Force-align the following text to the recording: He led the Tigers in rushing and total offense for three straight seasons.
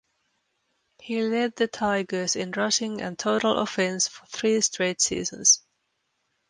He 0.97 1.21
led 1.21 1.55
the 1.57 1.67
Tigers 1.67 2.35
in 2.35 2.53
rushing 2.53 3.01
and 3.01 3.19
total 3.19 3.59
offense 3.59 4.07
for 4.07 4.25
three 4.25 4.59
straight 4.61 4.99
seasons. 4.99 5.63